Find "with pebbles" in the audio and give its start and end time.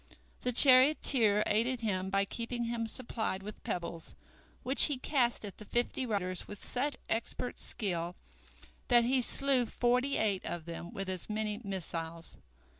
3.43-4.15